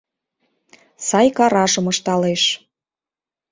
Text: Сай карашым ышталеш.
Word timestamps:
Сай 1.07 1.27
карашым 1.37 1.85
ышталеш. 1.91 2.43